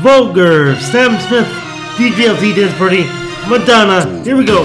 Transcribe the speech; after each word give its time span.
Vulgar, 0.00 0.76
Sam 0.76 1.18
Smith, 1.26 1.48
DJLT 1.96 2.54
Dance 2.54 2.78
Party, 2.78 3.02
Madonna. 3.48 4.22
Here 4.22 4.36
we 4.36 4.44
go. 4.44 4.64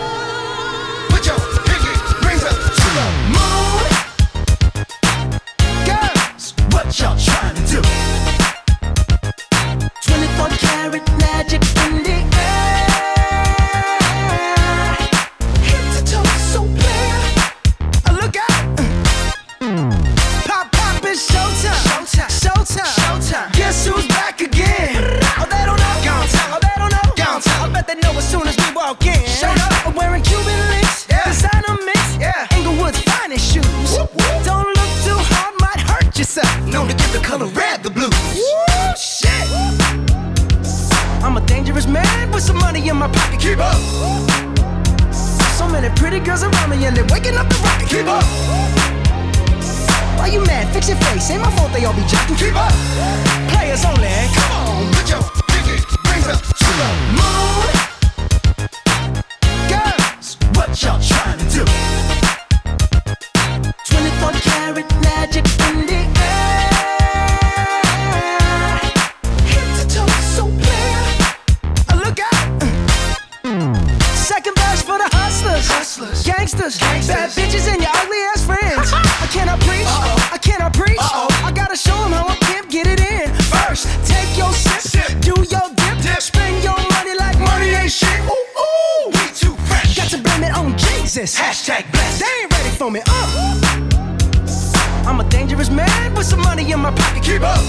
my 96.91 97.03
pocket, 97.03 97.23
keep 97.23 97.41
up. 97.41 97.59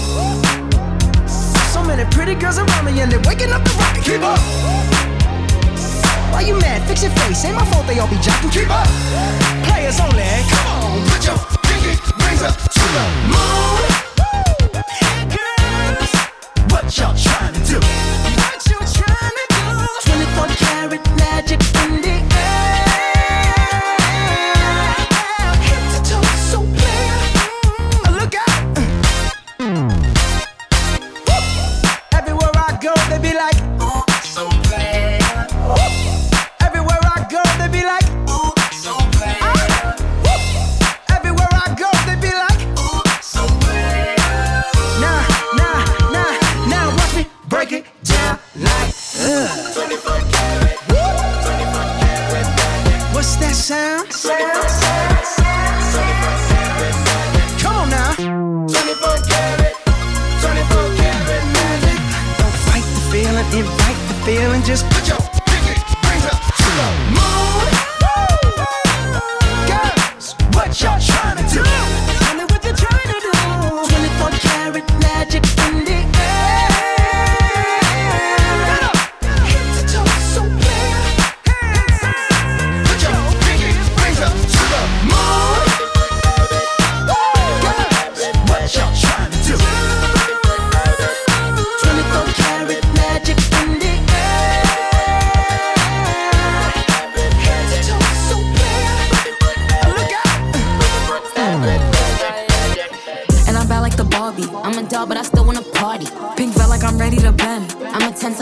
So 1.71 1.83
many 1.83 2.05
pretty 2.11 2.35
girls 2.35 2.57
around 2.57 2.85
me 2.85 2.99
and 3.01 3.11
they're 3.11 3.19
waking 3.21 3.51
up 3.51 3.63
the 3.63 3.71
rocket, 3.79 4.03
keep 4.03 4.21
up. 4.21 4.39
Why 6.31 6.41
you 6.41 6.59
mad? 6.59 6.87
Fix 6.87 7.03
your 7.03 7.11
face. 7.11 7.45
Ain't 7.45 7.55
my 7.55 7.65
fault 7.65 7.85
they 7.87 7.99
all 7.99 8.07
be 8.07 8.15
jocking. 8.17 8.51
Keep 8.51 8.69
up. 8.69 8.87
Players 9.65 9.99
only. 9.99 10.23
Come 10.49 10.67
on, 10.67 11.05
put 11.09 11.25
your 11.25 11.37
pinky 11.63 11.93
rings 12.25 12.41
up 12.41 12.55
to 12.57 12.85
the 12.95 13.05
moon. 13.31 13.83
Girls, 15.35 16.11
what 16.71 16.97
y'all? 16.97 17.32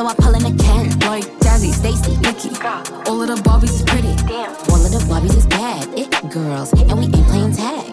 Ken, 0.01 0.89
like 1.01 1.25
Jazzy, 1.41 1.71
Stacy, 1.71 2.17
Nikki. 2.17 2.49
All 3.05 3.21
of 3.21 3.27
the 3.27 3.37
Barbies 3.45 3.69
is 3.69 3.83
pretty. 3.83 4.15
Damn. 4.25 4.49
All 4.73 4.81
of 4.83 4.91
the 4.91 4.97
Barbies 5.07 5.37
is 5.37 5.45
bad. 5.45 5.87
It 5.93 6.09
girls, 6.31 6.73
and 6.73 6.97
we 6.97 7.05
ain't 7.05 7.27
playing 7.27 7.53
tag. 7.53 7.85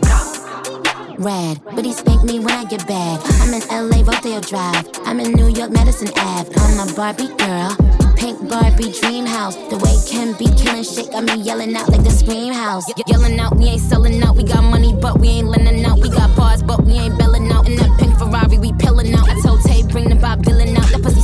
Rad, 1.18 1.60
but 1.74 1.84
he 1.84 1.92
spank 1.92 2.24
me 2.24 2.38
when 2.38 2.50
I 2.54 2.64
get 2.64 2.86
bad. 2.86 3.20
I'm 3.42 3.52
in 3.52 3.60
LA, 3.68 4.00
Rodeo 4.10 4.40
Drive. 4.40 4.88
I'm 5.04 5.20
in 5.20 5.32
New 5.32 5.48
York, 5.48 5.70
Madison 5.70 6.08
Ave. 6.16 6.50
I'm 6.56 6.88
a 6.88 6.92
Barbie 6.94 7.28
girl. 7.36 7.76
Pink 8.16 8.48
Barbie 8.48 8.90
dream 8.92 9.26
house. 9.26 9.56
The 9.68 9.76
way 9.76 9.94
Ken 10.08 10.32
be 10.38 10.46
killing 10.56 10.84
shit 10.84 11.12
got 11.12 11.24
me 11.24 11.34
yelling 11.42 11.76
out 11.76 11.90
like 11.90 12.04
the 12.04 12.10
scream 12.10 12.54
house. 12.54 12.88
Ye- 12.88 13.04
yelling 13.06 13.38
out, 13.38 13.54
we 13.58 13.66
ain't 13.66 13.82
selling 13.82 14.22
out. 14.22 14.34
We 14.34 14.44
got 14.44 14.64
money, 14.64 14.94
but 14.98 15.20
we 15.20 15.28
ain't 15.28 15.48
lending 15.48 15.84
out. 15.84 15.98
We 16.00 16.08
got 16.08 16.34
bars, 16.34 16.62
but 16.62 16.84
we 16.84 16.92
ain't 16.92 17.18
belling 17.18 17.52
out. 17.52 17.68
In 17.68 17.76
that 17.76 17.98
pink 17.98 18.16
Ferrari, 18.16 18.56
we 18.56 18.72
pillin' 18.72 19.14
out. 19.14 19.28
I 19.28 19.38
told 19.42 19.60
Tay, 19.62 19.82
bring 19.82 20.08
the 20.08 20.16
Bob 20.16 20.42
Dylan 20.42 20.74
out. 20.77 20.77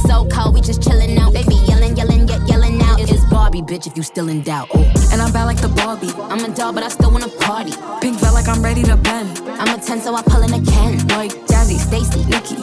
So 0.07 0.27
cold, 0.29 0.55
we 0.55 0.61
just 0.61 0.81
chillin' 0.83 1.19
out. 1.19 1.33
They 1.33 1.45
be 1.45 1.57
yelling, 1.67 1.97
yelling, 1.97 2.29
yet 2.29 2.47
yelling 2.47 2.81
out. 2.83 3.01
It's 3.01 3.25
Barbie, 3.27 3.63
bitch, 3.63 3.87
if 3.87 3.97
you 3.97 4.03
still 4.03 4.29
in 4.29 4.43
doubt. 4.43 4.69
Oh. 4.75 5.09
And 5.13 5.23
I'm 5.23 5.33
bad 5.33 5.45
like 5.45 5.61
the 5.61 5.69
Barbie. 5.69 6.13
I'm 6.33 6.45
a 6.45 6.55
doll, 6.55 6.73
but 6.73 6.83
I 6.83 6.89
still 6.89 7.11
wanna 7.11 7.29
party. 7.29 7.73
Pink 8.01 8.19
felt 8.19 8.35
like 8.35 8.49
I'm 8.49 8.63
ready 8.63 8.83
to 8.83 8.97
bend. 8.97 9.41
I'm 9.49 9.79
a 9.79 9.81
10, 9.81 10.01
so 10.01 10.15
I 10.15 10.23
pull 10.23 10.43
in 10.43 10.53
a 10.53 10.63
Ken. 10.71 10.99
Like 11.09 11.33
Jazzy, 11.49 11.79
Stacy, 11.79 12.25
Nikki. 12.27 12.57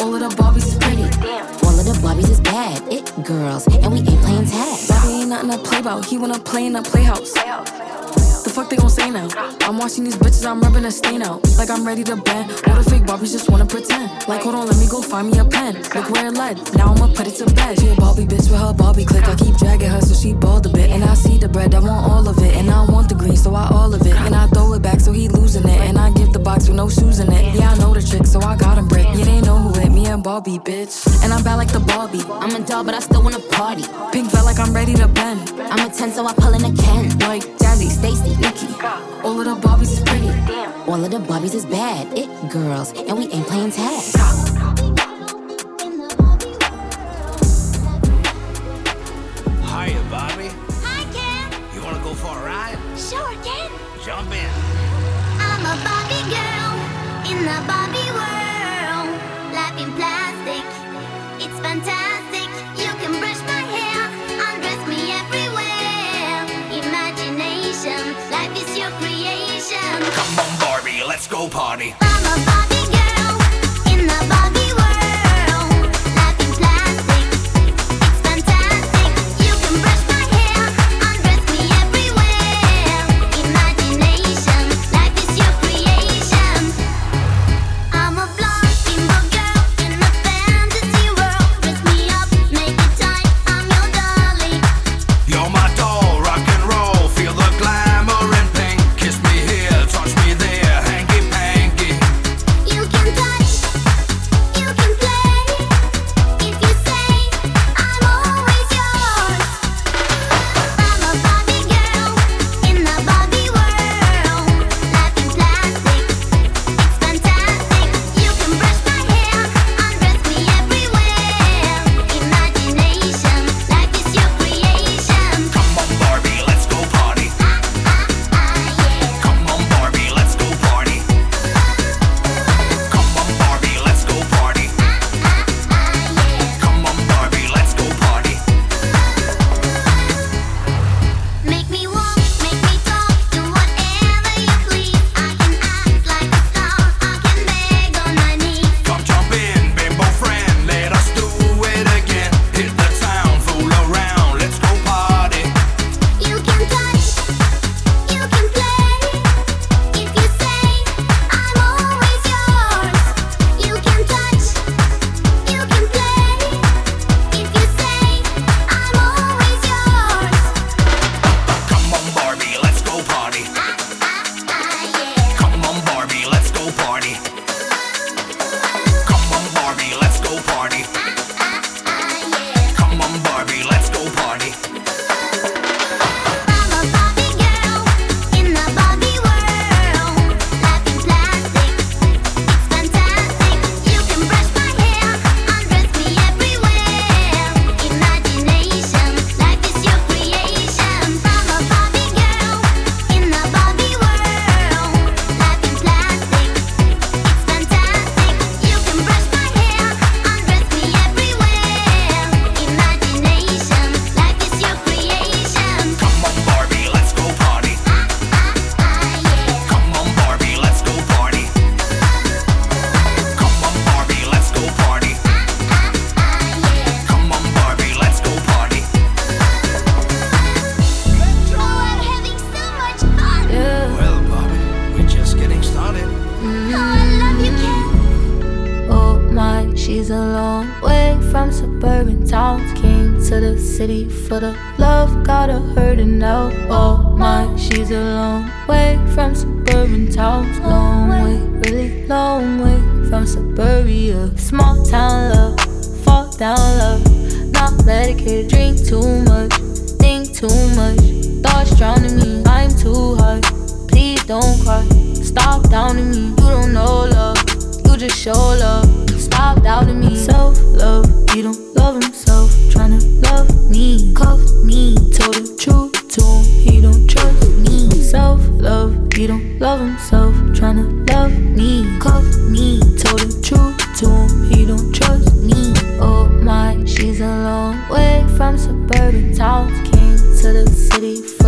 all 0.00 0.14
of 0.14 0.20
the 0.20 0.30
Barbies 0.40 0.66
is 0.66 0.76
pretty. 0.76 1.04
All 1.66 1.78
of 1.78 1.84
the 1.86 1.96
Barbies 2.02 2.30
is 2.30 2.40
bad. 2.40 2.82
It 2.92 3.04
girls, 3.24 3.66
and 3.68 3.92
we 3.92 4.00
ain't 4.00 4.20
playing 4.20 4.46
tag. 4.46 4.88
Bobby 4.88 5.12
ain't 5.20 5.28
nothing 5.28 5.50
to 5.50 5.58
play 5.58 5.78
about. 5.80 6.04
He 6.04 6.18
wanna 6.18 6.38
play 6.38 6.66
in 6.66 6.76
a 6.76 6.82
playhouse. 6.82 7.34
The 8.44 8.50
fuck 8.50 8.70
they 8.70 8.76
gon' 8.76 8.88
say 8.88 9.10
now? 9.10 9.28
I'm 9.62 9.76
watching 9.78 10.04
these 10.04 10.16
bitches, 10.16 10.46
I'm 10.46 10.60
rubbing 10.60 10.84
a 10.84 10.90
stain 10.90 11.22
out. 11.22 11.46
Like 11.58 11.70
I'm 11.70 11.86
ready 11.86 12.02
to 12.04 12.16
bend. 12.16 12.50
All 12.66 12.76
the 12.76 12.88
fake 12.88 13.02
Barbies 13.02 13.32
just 13.32 13.50
wanna 13.50 13.66
pretend. 13.66 14.10
Like, 14.28 14.42
hold 14.42 14.54
on, 14.54 14.66
let 14.66 14.78
me 14.78 14.86
go 14.88 15.02
find 15.02 15.30
me 15.30 15.38
a 15.38 15.44
pen. 15.44 15.74
Look 15.94 16.10
where 16.10 16.26
it 16.26 16.34
led. 16.34 16.56
Now 16.74 16.94
I'ma 16.94 17.12
put 17.12 17.26
it 17.26 17.36
to 17.36 17.46
bed. 17.54 17.78
She 17.78 17.88
a 17.88 17.94
Barbie 17.96 18.24
bitch 18.24 18.50
with 18.50 18.60
her 18.60 18.72
Barbie 18.72 19.04
click. 19.04 19.28
I 19.28 19.34
keep 19.34 19.56
dragging 19.56 19.90
her 19.90 20.00
so 20.00 20.14
she 20.14 20.32
bald 20.32 20.66
a 20.66 20.68
bit. 20.70 20.90
And 20.90 21.04
I 21.04 21.14
see 21.14 21.38
the 21.38 21.48
bread, 21.48 21.74
I 21.74 21.80
want 21.80 22.10
all 22.10 22.26
of 22.26 22.38
it. 22.38 22.56
And 22.56 22.70
I 22.70 22.84
want 22.84 23.08
the 23.08 23.14
green, 23.14 23.36
so 23.36 23.54
I 23.54 23.68
all 23.68 23.92
of 23.92 24.00
it. 24.06 24.14
And 24.14 24.34
I 24.34 24.46
throw 24.48 24.72
it 24.72 24.82
back 24.82 25.00
so 25.00 25.12
he 25.12 25.28
losing 25.28 25.68
it. 25.68 25.80
And 25.80 25.98
I 25.98 26.10
give 26.12 26.32
the 26.32 26.38
box 26.38 26.68
with 26.68 26.76
no 26.76 26.88
shoes 26.88 27.20
in 27.20 27.32
it. 27.32 27.54
Yeah, 27.54 27.72
I 27.72 27.78
know 27.78 27.92
the 27.92 28.02
trick, 28.02 28.26
so 28.26 28.40
I 28.40 28.56
got 28.56 28.78
him 28.78 28.88
brick. 28.88 29.06
Yeah, 29.14 29.24
they 29.24 29.40
know 29.42 29.58
who 29.58 29.80
it, 29.80 29.90
me 29.90 30.06
and 30.06 30.22
Barbie, 30.22 30.58
bitch. 30.58 30.94
And 31.22 31.32
I'm 31.32 31.42
bad 31.42 31.56
like 31.56 31.72
the 31.72 31.80
Barbie. 31.80 32.24
I'm 32.28 32.54
a 32.54 32.66
doll, 32.66 32.84
but 32.84 32.94
I 32.94 33.00
still 33.00 33.22
wanna 33.22 33.40
party. 33.52 33.84
Pink 34.12 34.30
felt 34.30 34.46
like 34.46 34.58
I'm 34.58 34.72
ready 34.72 34.94
to 34.94 35.08
bend. 35.08 35.52
I'm 35.70 35.86
a 35.86 35.92
10, 35.92 36.12
so 36.12 36.26
I 36.26 36.32
pull 36.34 36.54
in 36.54 36.64
a 36.64 36.72
Ken. 36.82 37.18
Like 37.20 37.44
Jazzy, 37.80 37.90
Stacy, 37.90 38.36
Nikki. 38.36 38.66
all 39.24 39.40
of 39.40 39.46
the 39.46 39.66
Barbies 39.66 39.92
is 39.92 40.00
pretty. 40.00 40.28
All 40.86 41.02
of 41.02 41.10
the 41.10 41.18
Barbies 41.18 41.54
is 41.54 41.64
bad. 41.64 42.06
It 42.16 42.28
girls, 42.50 42.92
and 42.92 43.16
we 43.16 43.24
ain't 43.28 43.46
playing 43.46 43.70
tag. 43.70 44.02
Hiya, 49.64 50.02
Bobby. 50.10 50.50
Hi, 50.84 51.04
Ken. 51.14 51.74
You 51.74 51.82
wanna 51.82 52.02
go 52.04 52.12
for 52.12 52.36
a 52.38 52.44
ride? 52.44 52.76
Sure, 52.98 53.32
Ken. 53.42 53.70
Jump 54.04 54.30
in. 54.32 54.50
I'm 55.40 55.64
a 55.64 55.76
Barbie 55.80 56.26
girl 56.36 56.72
in 57.30 57.38
the 57.48 57.58
Barbie 57.66 58.12
world. 58.12 59.08
Life 59.56 59.80
in 59.80 59.90
plastic, 59.96 60.66
it's 61.40 61.58
fantastic. 61.60 62.09
Let's 71.20 71.26
go 71.28 71.48
party. 71.50 72.69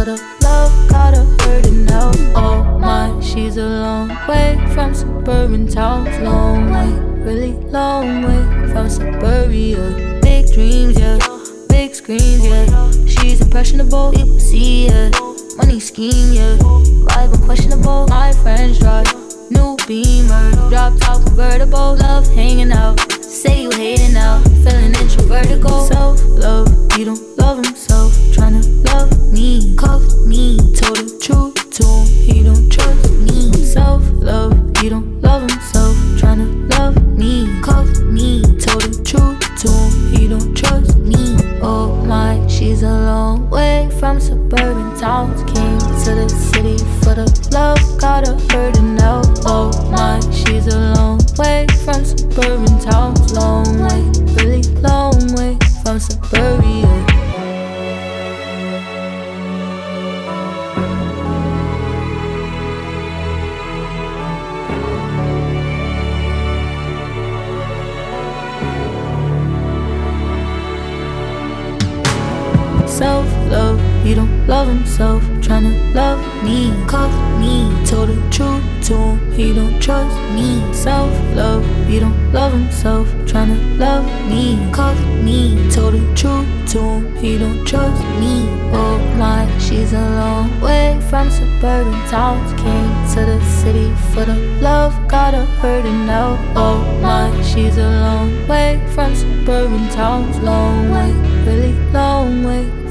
City 0.05 0.17
for 0.17 0.45
love, 0.45 0.89
got 0.89 1.15
her 1.15 1.25
hurting 1.41 1.85
now. 1.85 2.11
Oh 2.35 2.79
my, 2.79 3.21
she's 3.21 3.57
a 3.57 3.67
long 3.67 4.09
way 4.29 4.59
from 4.75 4.95
suburban 4.95 5.69
towns. 5.69 6.19
Long 6.21 6.71
way, 6.71 6.91
really 7.25 7.53
long 7.71 8.23
way 8.23 8.73
from 8.73 8.89
suburbia. 8.89 10.02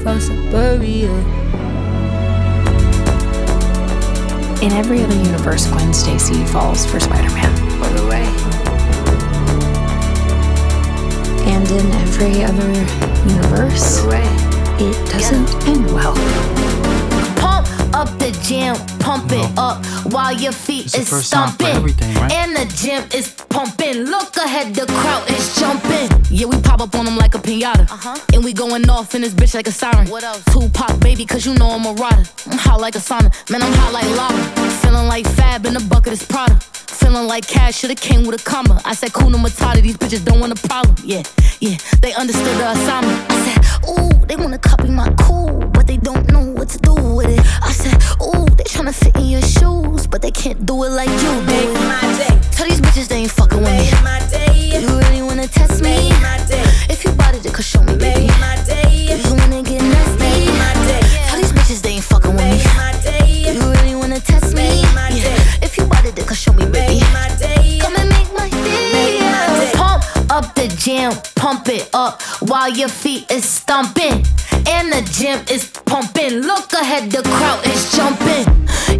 From 0.02 0.20
suburbia. 0.20 1.10
In 4.62 4.72
every 4.72 5.02
other 5.02 5.14
universe, 5.14 5.66
Gwen 5.66 5.92
Stacy 5.92 6.44
falls 6.46 6.84
for 6.86 7.00
Spider 7.00 7.30
Man. 7.34 7.80
By 7.80 7.88
the 7.90 8.06
way, 8.06 8.22
And 11.50 11.68
in 11.70 11.92
every 12.02 12.44
other 12.44 12.72
universe, 13.28 14.02
it 14.80 14.94
doesn't 15.10 15.68
end 15.68 15.86
well. 15.92 16.14
Pump 17.36 17.66
up 17.94 18.08
the 18.18 18.30
jam, 18.42 18.76
pump 19.00 19.30
it 19.32 19.50
up 19.58 19.84
while 20.12 20.32
your 20.32 20.52
feet 20.52 20.86
It's 20.86 20.98
is 20.98 21.10
first 21.10 21.32
time 21.32 21.50
stomping. 21.50 21.82
right? 22.14 22.32
And 22.32 22.56
the 22.56 22.66
gym 22.76 23.04
is 23.12 23.30
pumping. 23.48 24.04
Look 24.04 24.36
ahead, 24.36 24.74
the 24.74 24.86
crowd 24.86 25.28
is 25.30 25.56
jumping. 25.58 26.08
Yeah, 26.32 26.46
we 26.46 26.58
pop 26.62 26.80
up 26.80 26.94
on 26.94 27.04
them 27.04 27.18
like 27.18 27.34
a 27.34 27.38
pinata. 27.38 27.90
Uh-huh. 27.90 28.18
And 28.32 28.42
we 28.42 28.54
going 28.54 28.88
off 28.88 29.14
in 29.14 29.20
this 29.20 29.34
bitch 29.34 29.54
like 29.54 29.66
a 29.66 29.70
siren. 29.70 30.08
What 30.08 30.24
else? 30.24 30.42
Tupac, 30.46 30.98
baby, 31.00 31.26
cause 31.26 31.44
you 31.44 31.52
know 31.54 31.70
I'm 31.70 31.84
a 31.84 31.92
rider. 31.92 32.24
I'm 32.46 32.56
hot 32.56 32.80
like 32.80 32.94
a 32.94 33.00
sauna. 33.00 33.30
Man, 33.50 33.62
I'm 33.62 33.72
hot 33.74 33.92
like 33.92 34.08
lava. 34.16 34.70
Feeling 34.80 35.08
like 35.08 35.26
Fab 35.26 35.66
in 35.66 35.74
the 35.74 35.80
bucket 35.80 36.14
is 36.14 36.24
Prada. 36.24 36.58
Feeling 36.92 37.26
like 37.26 37.46
cash 37.46 37.78
should've 37.78 38.00
came 38.00 38.24
with 38.26 38.40
a 38.40 38.44
comma. 38.44 38.80
I 38.84 38.94
said, 38.94 39.12
Kuna 39.12 39.38
Matata, 39.38 39.80
these 39.82 39.96
bitches 39.96 40.24
don't 40.24 40.40
want 40.40 40.52
a 40.52 40.68
problem. 40.68 40.94
Yeah, 41.04 41.22
yeah, 41.60 41.76
they 42.00 42.12
understood 42.14 42.56
the 42.58 42.70
assignment. 42.70 43.18
I 43.30 43.36
said, 43.46 43.88
ooh, 43.88 44.26
they 44.26 44.36
wanna 44.36 44.58
copy 44.58 44.88
my 44.88 45.12
cool, 45.20 45.58
but 45.72 45.86
they 45.86 45.96
don't 45.96 46.30
know 46.30 46.40
what 46.40 46.68
to 46.70 46.78
do 46.78 46.94
with 46.94 47.28
it. 47.28 47.40
I 47.62 47.72
said, 47.72 47.94
ooh, 48.22 48.46
they 48.56 48.64
tryna 48.64 48.94
fit 48.94 49.16
in 49.16 49.26
your 49.26 49.42
shoes, 49.42 50.06
but 50.06 50.22
they 50.22 50.30
can't 50.30 50.64
do 50.66 50.84
it 50.84 50.90
like 50.90 51.08
you 51.08 51.32
do 51.46 51.54
it. 51.54 52.52
Tell 52.52 52.68
these 52.68 52.80
bitches 52.80 53.08
they 53.08 53.16
ain't 53.16 53.30
fucking 53.30 53.58
with 53.58 53.72
me. 53.72 53.90
My 54.02 54.20
day. 54.30 54.80
You 54.80 54.86
really 54.98 55.22
wanna 55.22 55.48
test 55.48 55.82
me? 55.82 56.10
My 56.20 56.38
day. 56.48 56.62
If 56.88 57.04
you 57.04 57.10
bought 57.12 57.34
it, 57.34 57.52
could 57.52 57.64
show 57.64 57.82
me, 57.82 57.96
baby. 57.96 58.26
Make 58.26 58.38
my 58.38 58.56
day. 58.66 59.16
You 59.16 59.34
wanna 59.34 59.62
get 59.62 59.82
nasty? 59.82 60.18
Make 60.18 60.48
my 60.58 60.74
day. 60.86 61.00
Tell 61.26 61.40
these 61.40 61.52
bitches 61.52 61.82
they 61.82 61.90
ain't 61.90 62.04
fucking 62.04 62.34
with 62.34 62.44
me. 62.44 62.71
Show 66.42 66.52
me, 66.54 66.66
baby. 66.66 66.98
Come 67.80 67.94
and 67.96 68.08
make 68.10 68.32
my 68.34 68.48
day. 68.50 69.20
Pump 69.74 70.02
up 70.30 70.54
the 70.56 70.66
jam, 70.76 71.12
pump 71.36 71.68
it 71.68 71.88
up 71.94 72.20
while 72.50 72.70
your 72.70 72.88
feet 72.88 73.30
is 73.30 73.44
stomping. 73.44 74.24
And 74.66 74.92
the 74.92 75.02
gym 75.12 75.38
is 75.48 75.70
pumping. 75.86 76.40
Look 76.40 76.72
ahead, 76.72 77.12
the 77.12 77.22
crowd 77.22 77.64
is 77.66 77.92
jumping. 77.92 78.44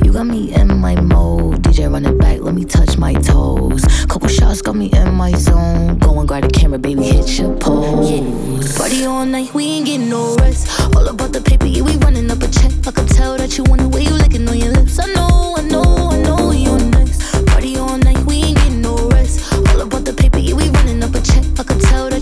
You 0.05 0.13
got 0.13 0.27
me 0.27 0.55
in 0.55 0.79
my 0.79 0.95
mode. 1.01 1.63
DJ 1.63 1.91
run 1.91 2.07
it 2.07 2.17
back, 2.19 2.41
let 2.41 2.55
me 2.55 2.65
touch 2.65 2.97
my 2.97 3.15
toes. 3.15 3.83
Couple 4.09 4.29
shots 4.29 4.63
got 4.63 4.77
me 4.77 4.91
in 4.93 5.15
my 5.15 5.33
zone. 5.33 5.99
Go 5.99 6.21
and 6.21 6.29
grab 6.29 6.45
the 6.45 6.51
camera, 6.51 6.79
baby, 6.79 7.03
hit 7.03 7.39
your 7.39 7.57
pose. 7.57 8.77
Party 8.79 9.05
all 9.05 9.27
night, 9.27 9.53
we 9.53 9.65
ain't 9.65 9.87
getting 9.87 10.09
no 10.09 10.37
rest. 10.37 10.81
All 10.95 11.09
about 11.09 11.33
the 11.33 11.41
paper, 11.41 11.67
yeah, 11.67 11.83
we 11.83 11.97
running 11.97 12.31
up 12.31 12.41
a 12.43 12.49
check. 12.49 12.73
I 12.87 12.93
can 12.93 13.07
tell 13.07 13.37
that 13.37 13.59
you 13.59 13.65
want 13.65 13.81
the 13.81 13.89
way 13.89 14.03
you 14.05 14.15
licking 14.15 14.49
on 14.49 14.57
your 14.57 14.71
lips. 14.71 14.99
I 15.01 15.07
know, 15.07 15.55
I 15.59 15.63
know, 15.63 16.11
I 16.13 16.19
know 16.19 16.42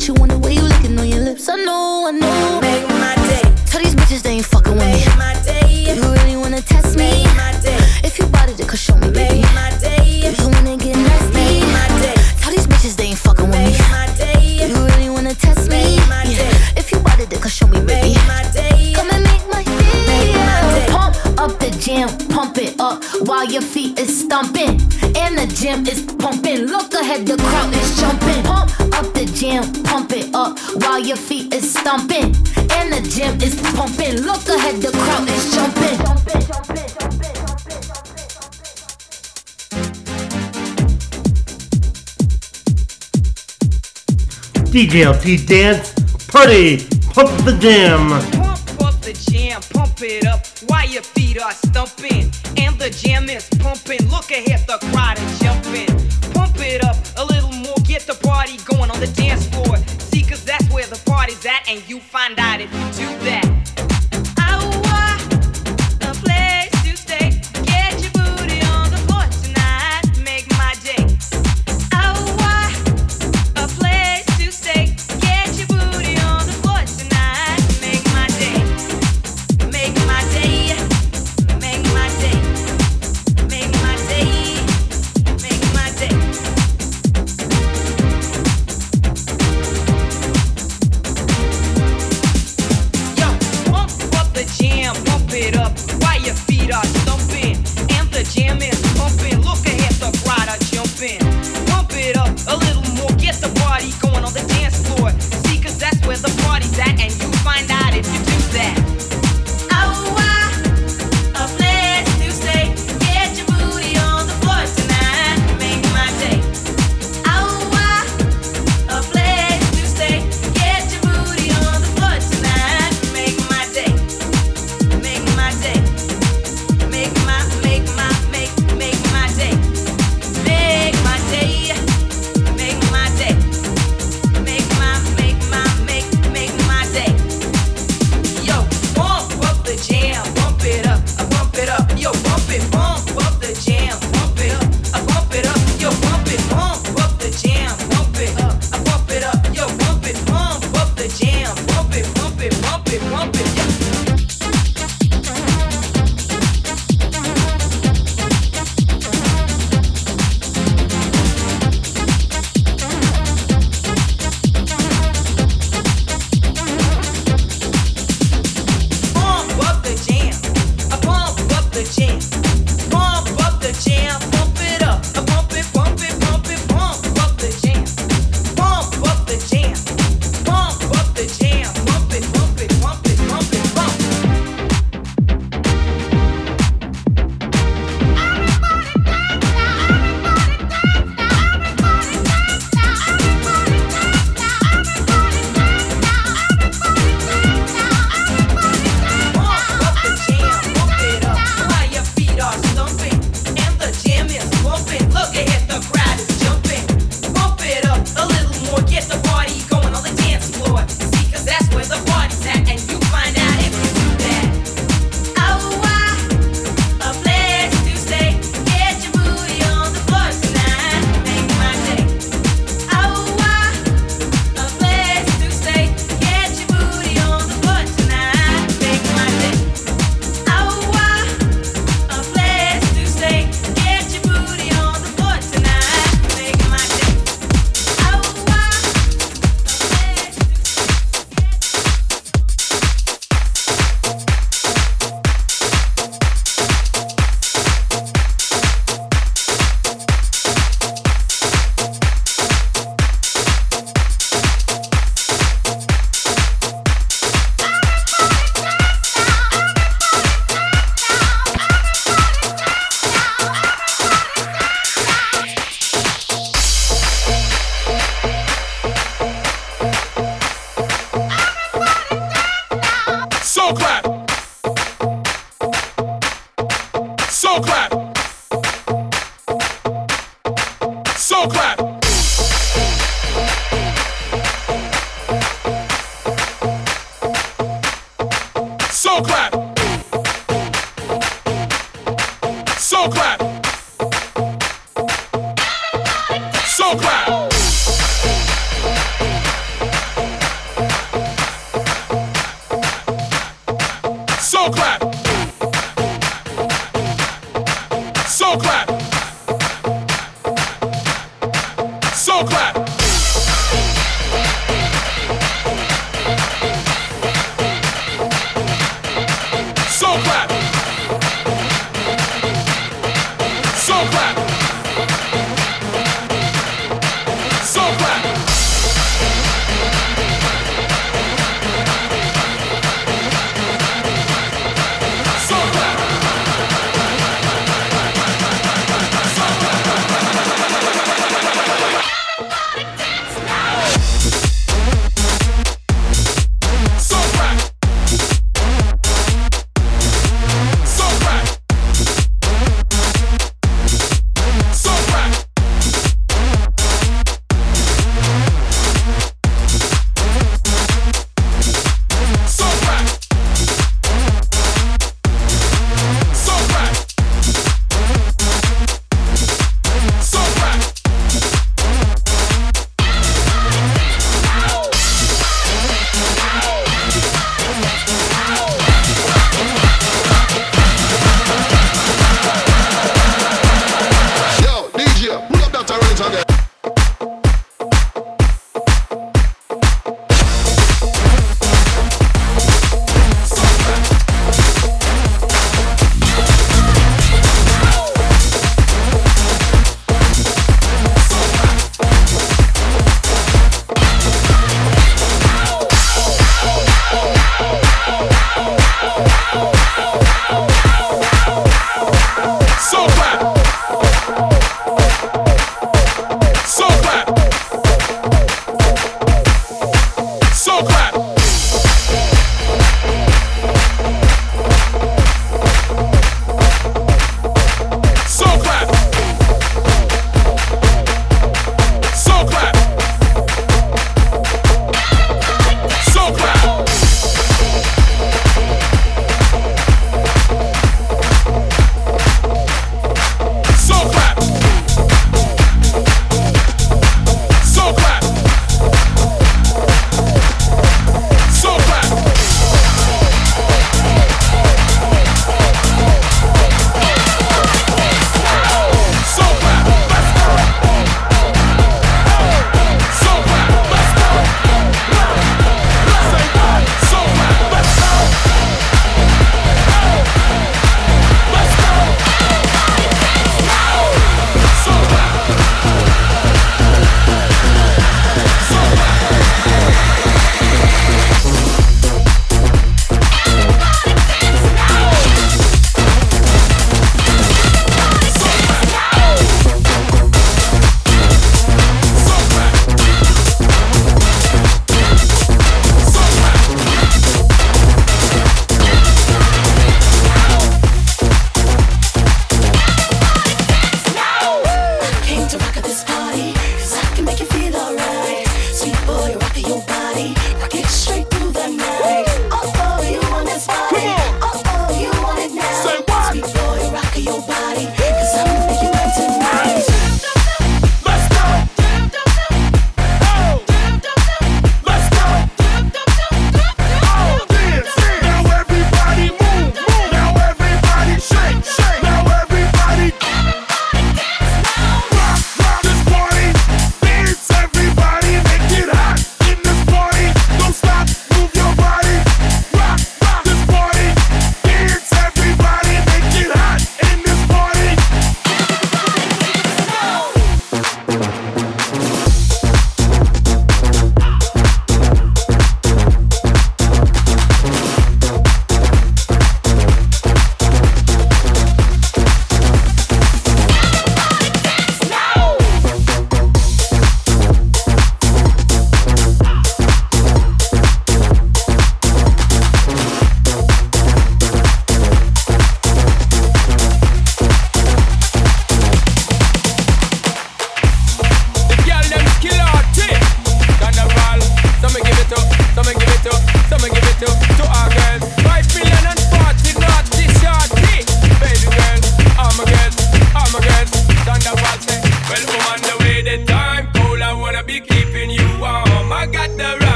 can 0.00 0.14
you 0.14 0.20
want 0.20 0.32
the 0.32 0.38
way 0.38 0.54
you 0.54 0.62
licking 0.62 0.98
on 0.98 1.08
your 1.08 1.20
lips. 1.20 1.48
I 1.48 1.56
know, 1.56 2.06
I 2.08 2.10
know. 2.12 2.59
DJLT 44.80 45.46
dance, 45.46 45.92
party, 46.28 46.78
pump 47.12 47.28
the 47.44 47.54
jam. 47.60 48.39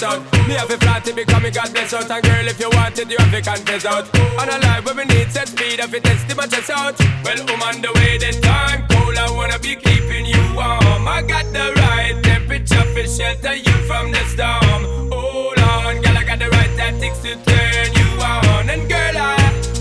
Make 0.00 0.10
out. 0.10 0.48
Me 0.48 0.54
have 0.54 0.70
a 0.70 0.76
flat 0.78 1.04
to 1.04 1.12
become 1.12 1.42
me 1.42 1.50
God 1.50 1.72
bless 1.72 1.92
out, 1.92 2.10
and 2.10 2.22
girl, 2.22 2.46
if 2.46 2.60
you 2.60 2.70
want 2.70 2.98
it, 2.98 3.10
you 3.10 3.18
have 3.18 3.30
to 3.32 3.42
confess 3.42 3.84
out. 3.84 4.08
And 4.14 4.50
a 4.50 4.58
life 4.66 4.84
where 4.84 4.94
we 4.94 5.04
need 5.04 5.30
set 5.30 5.48
speed, 5.48 5.80
if 5.80 5.92
it 5.94 6.04
test 6.04 6.36
my 6.36 6.46
chest 6.46 6.70
out. 6.70 6.98
Well, 7.24 7.40
I'm 7.48 7.62
on 7.62 7.82
the 7.82 7.92
way, 7.94 8.18
the 8.18 8.32
time 8.40 8.86
cold, 8.88 9.16
I 9.16 9.30
wanna 9.30 9.58
be 9.58 9.76
keeping 9.76 10.26
you 10.26 10.42
warm. 10.54 11.08
I 11.08 11.22
got 11.26 11.46
the 11.52 11.72
right 11.76 12.16
temperature 12.22 12.84
for 12.94 13.06
shelter 13.06 13.54
you 13.54 13.76
from 13.88 14.12
the 14.12 14.22
storm. 14.26 15.10
Hold 15.12 15.58
on, 15.58 16.00
girl, 16.02 16.16
I 16.16 16.24
got 16.24 16.38
the 16.38 16.48
right 16.48 16.72
tactics 16.76 17.20
to 17.22 17.36
turn 17.44 17.88
you 17.92 18.08
on. 18.22 18.70
And 18.70 18.88
girl, 18.88 19.16
I 19.16 19.36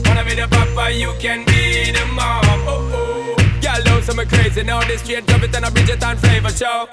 wanna 0.06 0.24
be 0.26 0.36
the 0.36 0.48
papa, 0.48 0.92
you 0.92 1.14
can 1.20 1.46
be 1.46 1.92
the 1.92 2.06
mom. 2.14 2.44
Oh 2.68 2.92
oh, 2.94 3.62
girl, 3.62 3.84
know 3.86 4.02
some 4.02 4.22
crazy 4.28 4.64
now. 4.64 4.82
This 4.84 5.02
straight 5.02 5.26
drop 5.26 5.44
it 5.44 5.56
and 5.56 5.66
a 5.66 5.94
it 5.94 6.04
on 6.04 6.18
flavor 6.18 6.50
show. 6.50 6.88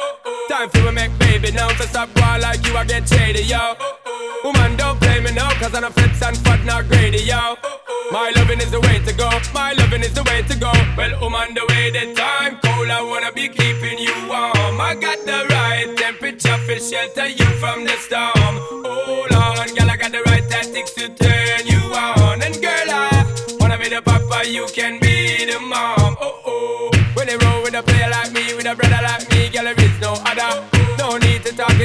Time 0.48 0.70
for 0.70 0.84
we 0.84 0.92
make 0.92 1.18
baby 1.18 1.50
now, 1.50 1.68
so 1.70 1.84
stop 1.86 2.08
going 2.14 2.40
like 2.40 2.64
you, 2.64 2.76
I 2.76 2.84
get 2.84 3.08
shady, 3.08 3.42
yo. 3.42 3.74
Woman, 4.44 4.76
don't 4.76 5.00
play 5.00 5.20
me 5.20 5.32
now, 5.32 5.50
cause 5.58 5.74
I'm 5.74 5.82
a 5.82 5.90
fits 5.90 6.22
and 6.22 6.38
fat, 6.38 6.64
not 6.64 6.86
greedy, 6.86 7.18
yo. 7.18 7.56
My 8.12 8.30
loving 8.36 8.60
is 8.60 8.70
the 8.70 8.80
way 8.80 9.00
to 9.00 9.12
go, 9.12 9.28
my 9.52 9.72
loving 9.72 10.02
is 10.02 10.14
the 10.14 10.22
way 10.22 10.42
to 10.42 10.56
go. 10.56 10.70
Well, 10.96 11.34
on 11.34 11.54
the 11.54 11.66
way, 11.70 11.90
the 11.90 12.14
time 12.14 12.60
cold, 12.62 12.88
I 12.88 13.02
wanna 13.02 13.32
be 13.32 13.48
keeping 13.48 13.98
you 13.98 14.14
warm. 14.28 14.80
I 14.80 14.94
got 14.94 15.18
the 15.26 15.46
right 15.50 15.92
temperature 15.96 16.58
for 16.58 16.78
shelter 16.78 17.26
you 17.26 17.46
from 17.58 17.84
the 17.84 17.96
storm. 17.98 18.54
Hold 18.86 19.32
on, 19.32 19.74
girl, 19.74 19.90
I 19.90 19.96
got 19.96 20.12
the 20.12 20.22
right 20.26 20.48
tactics 20.48 20.92
to 20.94 21.08
turn 21.08 21.66
you 21.66 21.82
on. 21.92 22.40
And 22.42 22.54
girl, 22.62 22.88
I 22.88 23.56
wanna 23.58 23.78
be 23.78 23.88
the 23.88 24.00
papa, 24.00 24.48
you 24.48 24.66
can 24.72 25.00
be 25.00 25.05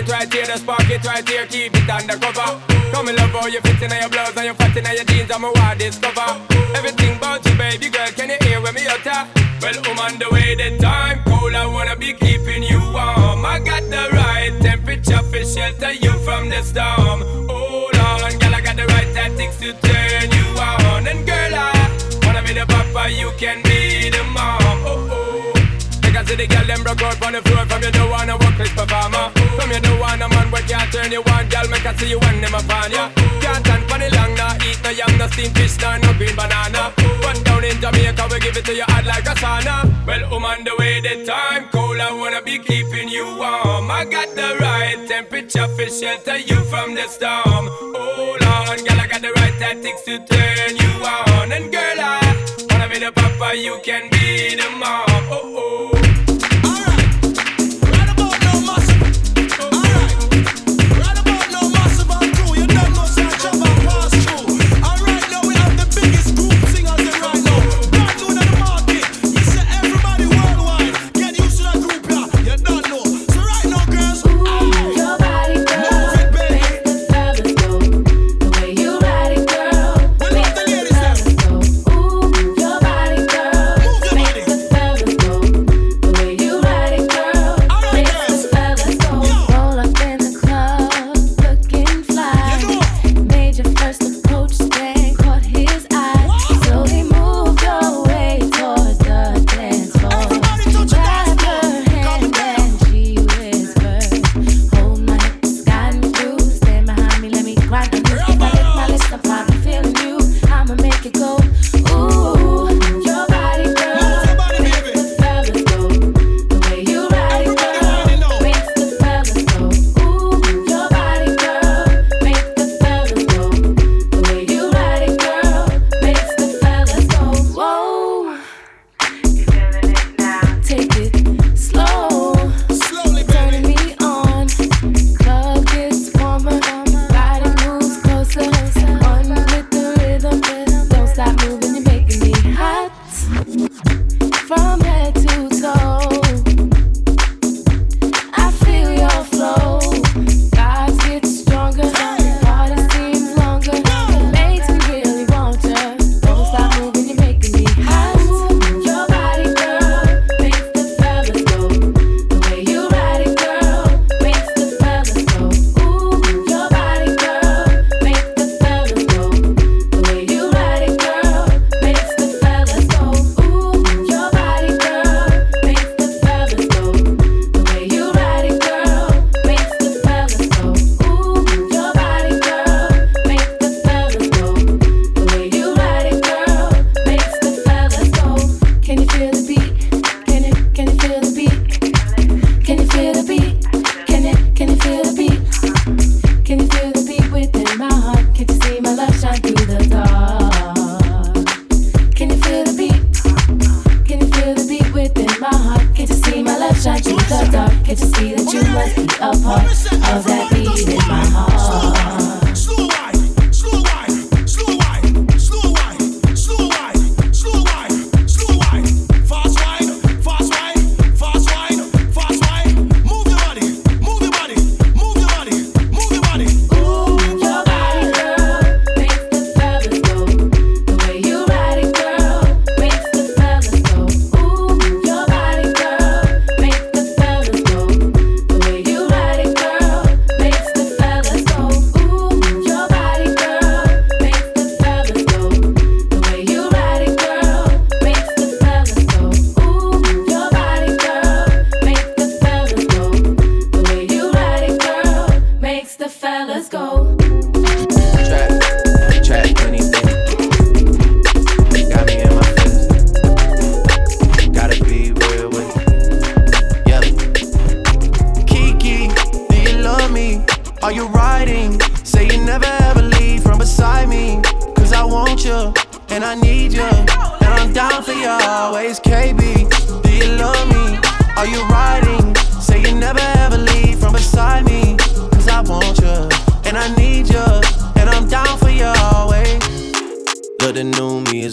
it 0.01 0.09
right 0.09 0.33
here, 0.33 0.45
just 0.45 0.63
spark 0.63 0.89
it 0.89 1.03
right 1.05 1.27
here, 1.27 1.45
keep 1.45 1.73
it 1.75 1.89
undercover. 1.89 2.59
Come 2.91 3.07
and 3.07 3.17
love 3.17 3.29
how 3.31 3.47
you 3.47 3.61
fit 3.61 3.81
in 3.81 3.91
your 3.91 4.09
blouse 4.09 4.35
and 4.35 4.45
you 4.45 4.53
fat 4.53 4.75
in 4.75 4.85
your 4.85 5.05
jeans, 5.05 5.31
I'm 5.31 5.43
a 5.43 5.51
wild 5.51 5.77
discover. 5.77 6.29
Everything 6.75 7.17
about 7.17 7.45
you, 7.45 7.55
baby 7.55 7.89
girl, 7.89 8.07
can 8.17 8.29
you 8.29 8.37
hear 8.41 8.61
when 8.61 8.73
me 8.73 8.87
utter? 8.87 9.29
Well, 9.61 9.77
I'm 9.85 9.99
on 9.99 10.19
the 10.19 10.27
way, 10.31 10.55
the 10.55 10.77
time 10.77 11.21
cold, 11.25 11.53
I 11.53 11.65
wanna 11.65 11.95
be 11.95 12.13
keeping 12.13 12.63
you 12.63 12.79
warm. 12.79 13.45
I 13.45 13.59
got 13.59 13.83
the 13.89 14.09
right 14.17 14.53
temperature 14.61 15.23
for 15.29 15.43
shelter 15.45 15.93
you 15.93 16.13
from 16.25 16.49
the 16.49 16.61
storm. 16.63 17.21
Hold 17.47 17.95
on, 17.97 18.39
girl, 18.39 18.55
I 18.55 18.61
got 18.61 18.75
the 18.75 18.87
right 18.87 19.09
tactics 19.13 19.57
to 19.59 19.73
turn 19.85 20.31
you 20.31 20.47
on. 20.57 21.07
And 21.07 21.25
girl, 21.25 21.53
I 21.53 21.71
wanna 22.25 22.41
be 22.41 22.53
the 22.53 22.65
papa, 22.65 23.11
you 23.11 23.31
can 23.37 23.61
be 23.63 24.09
the 24.09 24.23
mom. 24.33 24.59
Oh 24.85 25.09
oh. 25.11 25.53
Because 26.01 26.25
the 26.25 26.47
girl 26.47 26.65
them 26.65 26.81
broke 26.83 27.01
out 27.03 27.21
on 27.21 27.33
the 27.33 27.41
floor 27.41 27.65
from 27.65 27.83
you 27.83 27.91
don't 27.91 28.09
wanna 28.09 28.37
work 28.37 28.57
this 28.57 28.73
performer. 28.73 29.40
You 29.71 29.79
don't 29.79 29.99
wanna 30.01 30.27
man 30.27 30.51
where 30.51 30.61
can't 30.63 30.91
turn 30.91 31.13
you 31.13 31.23
on, 31.31 31.47
girl, 31.47 31.63
make 31.71 31.85
I 31.85 31.95
see 31.95 32.09
you 32.09 32.19
when 32.19 32.41
them 32.41 32.53
upon 32.53 32.91
ya. 32.91 33.07
Can't 33.39 33.63
stand 33.63 33.87
for 33.87 33.97
the 33.97 34.11
long, 34.11 34.35
nah 34.35 34.59
eat 34.67 34.83
no 34.83 34.89
yam, 34.89 35.17
no 35.17 35.27
steamed 35.27 35.55
fish, 35.55 35.79
nah 35.79 35.95
no 35.95 36.11
green 36.19 36.35
banana. 36.35 36.91
But 37.23 37.39
down 37.45 37.63
in 37.63 37.79
Jamaica 37.79 38.27
we 38.29 38.39
give 38.41 38.57
it 38.57 38.65
to 38.65 38.75
you 38.75 38.83
hot 38.83 39.05
like 39.05 39.23
a 39.23 39.35
sauna. 39.39 39.87
Well, 40.05 40.25
I'm 40.27 40.43
on 40.43 40.65
the 40.65 40.75
way, 40.77 40.99
the 40.99 41.23
time 41.23 41.69
cold, 41.71 42.01
I 42.01 42.11
wanna 42.11 42.41
be 42.41 42.59
keeping 42.59 43.07
you 43.07 43.23
warm. 43.23 43.89
I 43.89 44.03
got 44.03 44.35
the 44.35 44.57
right 44.59 45.07
temperature 45.07 45.69
for 45.69 45.87
shelter 45.87 46.35
you 46.35 46.59
from 46.65 46.93
the 46.93 47.07
storm. 47.07 47.71
Hold 47.95 48.43
on, 48.43 48.75
girl, 48.83 48.99
I 48.99 49.07
got 49.07 49.21
the 49.21 49.31
right 49.39 49.55
tactics 49.55 50.03
to 50.03 50.19
turn 50.19 50.75
you 50.75 50.91
on. 50.99 51.53
And 51.53 51.71
girl, 51.71 51.95
I 51.95 52.19
wanna 52.69 52.89
be 52.89 52.99
the 52.99 53.13
papa, 53.13 53.55
you 53.55 53.79
can 53.85 54.09
be 54.11 54.53
the 54.53 54.69
mom. 54.75 55.07
Oh 55.31 55.55
oh. 55.55 55.90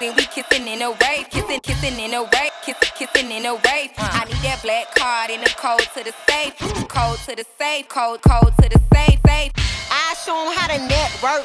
then 0.00 0.14
we 0.16 0.24
kissing 0.26 0.66
in 0.68 0.82
a 0.82 0.90
wave, 0.90 1.28
kissing, 1.30 1.60
kissing 1.60 1.98
in 1.98 2.14
a 2.14 2.22
wave, 2.22 2.52
kissing, 2.64 2.90
kissing 2.94 3.30
in 3.30 3.46
a 3.46 3.54
wave. 3.54 3.90
I 3.98 4.24
need 4.26 4.36
that 4.42 4.60
black 4.62 4.94
card 4.94 5.30
in 5.30 5.40
the 5.40 5.50
code 5.50 5.80
to 5.94 6.04
the 6.04 6.12
safe, 6.28 6.56
code 6.88 7.18
to 7.26 7.34
the 7.34 7.44
safe, 7.58 7.88
code, 7.88 8.20
code 8.22 8.52
to 8.62 8.68
the 8.68 8.80
safe, 8.94 9.18
safe. 9.26 9.52
I 9.90 10.14
show 10.24 10.36
'em 10.38 10.56
how 10.56 10.68
to 10.68 10.78
network. 10.86 11.44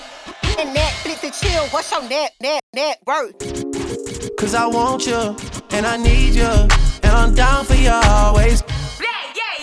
And 0.60 0.76
Netflix 0.76 1.24
and 1.24 1.34
chill. 1.34 1.66
What's 1.70 1.92
your 1.92 2.04
net, 2.04 2.34
net, 2.40 2.62
net 2.74 3.00
worth? 3.08 3.40
Cause 4.38 4.54
I 4.54 4.68
want 4.68 5.08
you, 5.08 5.36
and 5.72 5.86
I 5.88 5.98
need 5.98 6.36
you, 6.36 6.54
and 7.02 7.12
I'm 7.12 7.34
down 7.34 7.66
for 7.66 7.74
you 7.76 7.90
always. 7.90 8.62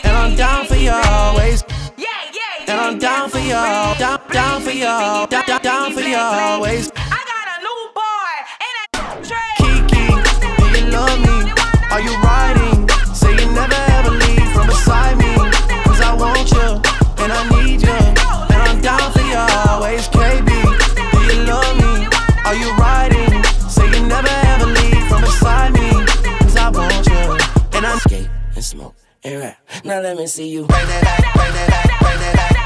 And 0.03 0.17
I'm 0.17 0.35
down 0.35 0.67
for 0.67 0.75
you 0.75 0.91
always. 0.91 1.63
And 2.67 2.81
I'm 2.81 2.99
down 2.99 3.31
for 3.31 3.39
you, 3.39 3.51
down, 3.51 4.21
down 4.31 4.63
for 4.63 4.71
you, 4.71 4.85
down, 4.85 5.29
down, 5.29 5.63
down 5.63 5.93
for 5.93 6.01
you 6.01 6.17
always. 6.17 6.91
Love 10.91 11.19
me? 11.21 11.53
Are 11.91 12.01
you 12.01 12.15
riding? 12.23 12.89
Say 13.15 13.33
you 13.33 13.47
never 13.53 13.81
ever 13.97 14.11
leave 14.11 14.49
from 14.53 14.67
beside 14.67 15.17
me. 15.19 15.35
Cause 15.85 16.01
I 16.01 16.15
want 16.15 16.51
you, 16.51 16.69
and 17.23 17.33
I 17.33 17.43
need 17.63 17.83
you, 17.83 17.99
and 18.53 18.61
I'm 18.69 18.81
down 18.81 19.13
for 19.13 19.21
you 19.21 19.39
always. 19.69 20.09
KB, 20.09 20.47
do 20.47 21.19
you 21.31 21.45
love 21.45 21.77
me? 21.79 22.07
Are 22.45 22.55
you 22.55 22.71
riding? 22.77 23.43
Say 23.69 23.87
you 23.87 24.07
never 24.07 24.35
ever 24.53 24.67
leave 24.67 25.07
from 25.09 25.23
beside 25.23 25.73
me. 25.73 25.91
Cause 26.41 26.57
I 26.57 26.71
want 26.71 27.07
you, 27.07 27.23
and 27.77 27.87
I 27.87 27.99
skate 27.99 28.31
and 28.55 28.65
smoke 28.65 28.95
and 29.25 29.41
rap. 29.41 29.59
Now 29.85 30.01
let 30.01 30.17
me 30.17 30.27
see 30.27 30.49
you. 30.49 30.67
Bring 30.67 30.87
that 30.87 31.03
back, 31.03 31.35
bring 31.35 31.53
that 31.53 31.69
back, 31.69 32.01
bring 32.01 32.19
that 32.21 32.35
back, 32.35 32.60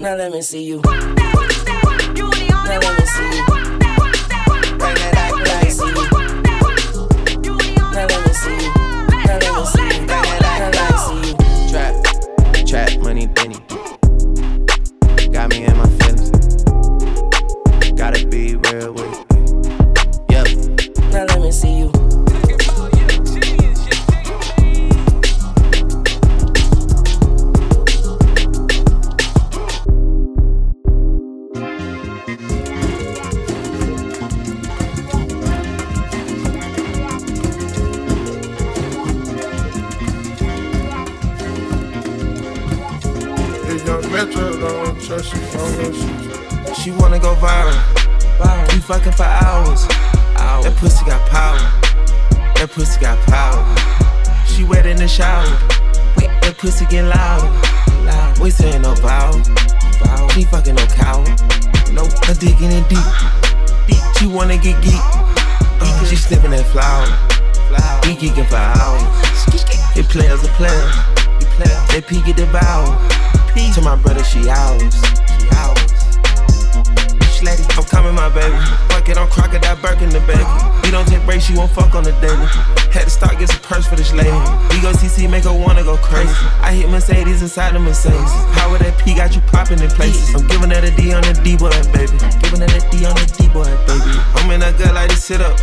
Now 0.00 0.16
let 0.16 0.32
me 0.32 0.40
see 0.40 0.62
you. 0.62 0.80
Now 0.82 1.04
let 2.78 2.98
me 2.98 3.04
see 3.04 3.36
you. 3.36 3.49
Geeking 68.20 68.46
for 68.46 68.56
hours. 68.56 69.00
It 69.96 70.06
players 70.08 70.44
a 70.44 70.48
players. 70.60 70.94
They 71.88 72.02
peek 72.02 72.28
at 72.28 72.36
the 72.36 72.46
bow. 72.52 72.92
To 73.74 73.80
my 73.80 73.96
brother, 73.96 74.22
she 74.24 74.48
ours. 74.48 74.94
She 75.40 75.48
ours. 75.56 75.80
I'm 77.40 77.84
coming, 77.84 78.14
my 78.14 78.28
baby. 78.28 78.56
Fuck 78.92 79.08
it, 79.08 79.16
I'm 79.16 79.28
crocodile 79.28 79.76
Birkin 79.80 80.10
the 80.10 80.20
baby. 80.28 80.44
We 80.84 80.90
don't 80.90 81.08
take 81.08 81.24
breaks, 81.24 81.44
she 81.44 81.56
won't 81.56 81.72
fuck 81.72 81.94
on 81.94 82.04
the 82.04 82.12
daily. 82.20 82.44
Had 82.92 83.04
to 83.04 83.10
start, 83.10 83.38
get 83.38 83.48
some 83.48 83.62
purse 83.62 83.86
for 83.86 83.96
this 83.96 84.12
lady. 84.12 84.36
We 84.68 84.84
go 84.84 84.92
CC, 84.92 85.28
make 85.30 85.44
her 85.44 85.52
wanna 85.56 85.82
go 85.82 85.96
crazy. 85.96 86.28
Mercedes 87.00 87.40
inside 87.40 87.72
the 87.72 87.80
Mercedes. 87.80 88.28
Power 88.52 88.76
that 88.76 88.92
P 89.00 89.16
got 89.16 89.34
you 89.34 89.40
popping 89.48 89.80
in 89.80 89.88
places. 89.88 90.36
I'm 90.36 90.44
giving 90.52 90.68
her 90.68 90.84
a 90.84 90.92
D 90.92 91.16
on 91.16 91.24
the 91.24 91.32
D 91.32 91.56
boy, 91.56 91.72
baby. 91.96 92.12
Giving 92.44 92.60
her 92.60 92.68
a 92.68 92.80
D 92.92 93.08
on 93.08 93.16
the 93.16 93.24
D 93.40 93.48
boy, 93.48 93.72
baby. 93.88 94.12
I'm 94.36 94.52
in 94.52 94.60
a 94.60 94.68
gut 94.76 94.92
like 94.92 95.08
this, 95.08 95.24
sit 95.24 95.40
up. 95.40 95.56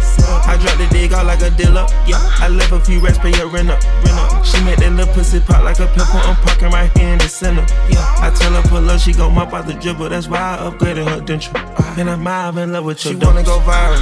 I 0.49 0.57
drop 0.57 0.81
the 0.81 0.89
dig 0.89 1.13
out 1.13 1.29
like 1.29 1.45
a 1.45 1.53
dealer. 1.53 1.85
Yeah, 2.09 2.17
I 2.41 2.49
left 2.49 2.73
a 2.73 2.81
few 2.81 2.97
rest, 2.99 3.21
pay 3.21 3.29
your 3.37 3.53
rent 3.53 3.69
up. 3.69 3.77
Rent 4.01 4.17
up. 4.17 4.41
She 4.49 4.57
make 4.65 4.81
that 4.81 4.89
little 4.97 5.13
pussy 5.13 5.39
pop 5.39 5.61
like 5.61 5.77
a 5.77 5.85
pimple. 5.85 6.25
I'm 6.25 6.35
parking 6.41 6.73
right 6.73 6.89
here 6.97 7.13
in 7.13 7.21
the 7.21 7.29
center. 7.29 7.61
Yeah, 7.85 8.01
I 8.17 8.33
tell 8.33 8.57
her 8.57 8.65
pull 8.65 8.89
up, 8.89 8.97
she 8.99 9.13
gon' 9.13 9.37
mop 9.37 9.53
out 9.53 9.69
the 9.69 9.77
dribble. 9.77 10.09
That's 10.09 10.27
why 10.27 10.57
I 10.57 10.65
upgraded 10.65 11.05
her 11.05 11.21
denture. 11.21 11.53
And 12.01 12.09
I'm 12.09 12.23
mild 12.23 12.57
in 12.57 12.73
love 12.73 12.85
with 12.85 13.05
your 13.05 13.13
She 13.13 13.19
wanna 13.21 13.43
go 13.43 13.61
viral. 13.61 14.01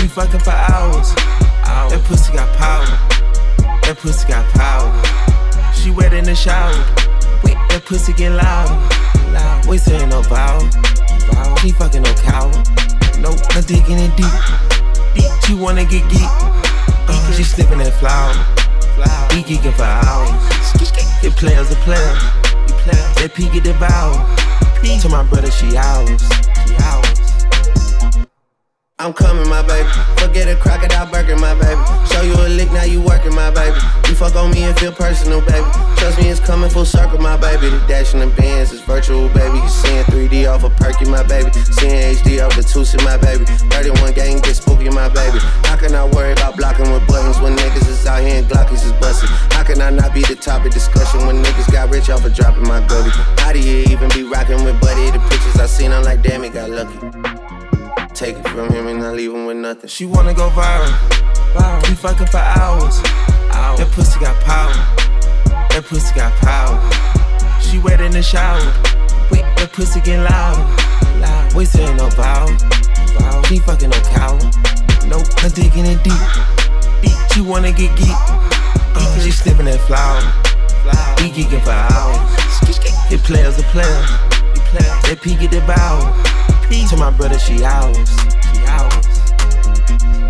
We 0.00 0.08
fucking 0.08 0.40
for 0.40 0.56
hours. 0.56 1.12
hours. 1.68 1.92
That 1.92 2.00
pussy 2.08 2.32
got 2.32 2.48
power. 2.56 2.88
That 3.84 3.98
pussy 4.00 4.26
got 4.26 4.48
power. 4.56 5.29
She 5.74 5.90
wet 5.90 6.12
in 6.12 6.24
the 6.24 6.34
shower. 6.34 6.72
Wait, 7.44 7.56
that 7.70 7.82
pussy 7.84 8.12
get 8.12 8.32
loud. 8.32 8.68
loud. 9.32 9.66
We 9.66 9.78
saying 9.78 10.08
no 10.10 10.22
vow. 10.22 10.58
She 11.60 11.72
fucking 11.72 12.02
no 12.02 12.14
cow. 12.14 12.48
No, 13.20 13.32
her 13.52 13.62
dick 13.62 13.88
in 13.88 13.98
it 13.98 14.16
deep. 14.16 14.32
deep. 15.14 15.30
She 15.44 15.54
wanna 15.54 15.84
get 15.84 16.08
geek. 16.08 16.24
Uh, 16.24 17.32
she 17.32 17.42
sniffing 17.42 17.78
that 17.78 17.92
flower. 18.00 18.32
We 19.34 19.42
geeking 19.42 19.74
for 19.74 19.84
hours. 19.84 20.30
It 21.22 21.36
players 21.36 21.70
are 21.70 21.80
players. 21.84 22.22
They 23.16 23.28
peek 23.28 23.54
at 23.54 23.64
the 23.64 23.74
bow. 23.78 24.26
To 25.02 25.08
my 25.10 25.22
brother, 25.22 25.50
she 25.50 25.76
ours. 25.76 26.22
She 26.66 26.74
ours. 26.80 27.19
I'm 29.00 29.14
coming, 29.14 29.48
my 29.48 29.62
baby. 29.62 29.88
Forget 30.20 30.46
a 30.46 30.56
crocodile 30.60 31.10
Birkin, 31.10 31.40
my 31.40 31.54
baby. 31.56 31.80
Show 32.12 32.20
you 32.20 32.36
a 32.36 32.52
lick, 32.52 32.70
now 32.70 32.84
you 32.84 33.00
working, 33.00 33.34
my 33.34 33.48
baby. 33.48 33.80
You 34.06 34.14
fuck 34.14 34.36
on 34.36 34.50
me 34.50 34.64
and 34.64 34.78
feel 34.78 34.92
personal, 34.92 35.40
baby. 35.40 35.64
Trust 35.96 36.20
me, 36.20 36.28
it's 36.28 36.38
coming 36.38 36.68
full 36.68 36.84
circle, 36.84 37.18
my 37.18 37.38
baby. 37.38 37.70
The 37.70 37.80
dash 37.88 38.12
in 38.12 38.20
the 38.20 38.26
bands 38.26 38.72
is 38.72 38.82
virtual, 38.82 39.30
baby. 39.30 39.56
You 39.56 39.68
seeing 39.70 40.04
3D 40.04 40.52
off 40.52 40.64
a 40.64 40.70
perky, 40.76 41.06
my 41.06 41.22
baby. 41.22 41.50
Seeing 41.80 42.12
HD 42.12 42.44
off 42.44 42.54
the 42.56 42.60
Tusi, 42.60 43.02
my 43.02 43.16
baby. 43.16 43.46
31 43.72 44.12
gang 44.12 44.36
get 44.42 44.54
spooky, 44.54 44.90
my 44.90 45.08
baby. 45.08 45.38
How 45.64 45.76
can 45.76 45.94
I 45.94 46.04
worry 46.04 46.32
about 46.32 46.58
blocking 46.58 46.92
with 46.92 47.06
buttons 47.08 47.40
when 47.40 47.56
niggas 47.56 47.88
is 47.88 48.04
out 48.04 48.20
here 48.20 48.36
and 48.36 48.46
Glockies 48.46 48.84
is 48.84 48.92
busting? 49.00 49.30
How 49.56 49.64
can 49.64 49.80
I 49.80 49.88
not 49.88 50.12
be 50.12 50.20
the 50.28 50.36
topic 50.36 50.72
discussion 50.72 51.24
when 51.26 51.42
niggas 51.42 51.72
got 51.72 51.88
rich 51.88 52.10
off 52.10 52.26
of 52.26 52.34
dropping 52.34 52.68
my 52.68 52.86
goodie? 52.86 53.16
How 53.40 53.54
do 53.54 53.60
you 53.60 53.78
even 53.88 54.10
be 54.10 54.24
rocking 54.24 54.62
with 54.62 54.78
Buddy? 54.78 55.10
The 55.10 55.20
pictures 55.30 55.56
I 55.56 55.64
seen, 55.64 55.90
I'm 55.90 56.04
like, 56.04 56.20
damn, 56.22 56.42
he 56.42 56.50
got 56.50 56.68
lucky. 56.68 57.39
Take 58.14 58.36
it 58.36 58.48
from 58.48 58.68
him 58.70 58.86
and 58.86 59.00
not 59.00 59.14
leave 59.14 59.32
him 59.32 59.46
with 59.46 59.56
nothing. 59.56 59.88
She 59.88 60.04
wanna 60.04 60.34
go 60.34 60.50
viral. 60.50 60.92
We 61.88 61.94
fucking 61.94 62.26
for 62.26 62.38
hours. 62.38 63.00
That 63.78 63.88
pussy 63.92 64.20
got 64.20 64.36
power. 64.44 64.74
That 65.70 65.84
pussy 65.84 66.14
got 66.14 66.32
power. 66.40 66.78
She 67.60 67.78
wet 67.78 68.00
in 68.00 68.12
the 68.12 68.22
shower. 68.22 68.60
That 69.30 69.70
pussy 69.72 70.00
get. 70.00 70.20
Loud. 70.20 71.54
We 71.54 71.64
saying 71.64 71.96
no 71.96 72.08
vow. 72.10 72.46
She 73.48 73.58
fucking 73.58 73.90
no 73.90 74.00
cow. 74.00 74.38
Nope, 75.06 75.26
her 75.40 75.48
digging 75.48 75.86
it 75.86 76.02
deep. 76.04 77.12
She 77.32 77.40
wanna 77.40 77.72
get 77.72 77.96
geek. 77.96 78.14
Uh, 78.94 79.18
she 79.20 79.30
sniffing 79.30 79.66
that 79.66 79.80
flower. 79.86 80.20
We 81.18 81.30
geeking 81.30 81.62
for 81.62 81.70
hours. 81.70 82.20
It 83.12 83.20
players 83.24 83.58
are 83.58 83.62
players. 83.74 84.10
They 85.04 85.16
peek 85.16 85.42
at 85.42 85.50
the 85.50 85.60
bow. 85.66 86.39
To 86.70 86.96
my 86.96 87.10
brother, 87.10 87.38
she 87.38 87.62
ours. 87.64 87.96
She 87.98 88.64
ours. 88.66 89.06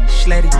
Sletty. 0.09 0.51